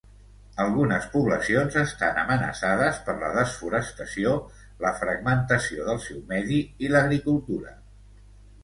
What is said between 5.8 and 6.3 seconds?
del seu